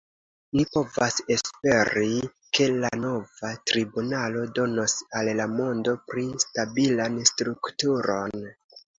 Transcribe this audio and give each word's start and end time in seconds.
Ni 0.57 0.63
povas 0.75 1.17
esperi, 1.33 2.15
ke 2.57 2.65
la 2.85 2.89
nova 3.01 3.51
tribunalo 3.71 4.41
donos 4.59 4.95
al 5.19 5.29
la 5.41 5.45
mondo 5.59 5.93
pli 6.07 6.25
stabilan 6.45 7.19
strukturon. 7.33 8.35